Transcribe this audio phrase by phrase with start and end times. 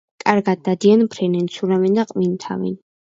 [0.21, 2.75] კარგად დადიან, ფრენენ, ცურავენ და ყვინთავენ.